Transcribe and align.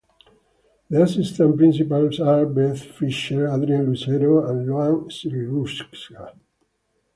The 0.89 1.03
assistant 1.03 1.57
principals 1.57 2.19
are 2.19 2.47
Beth 2.47 2.81
Fisher, 2.83 3.45
Adrian 3.47 3.85
Lucero 3.85 4.49
and 4.49 4.65
Loan 4.67 5.09
Sriruksa. 5.09 6.39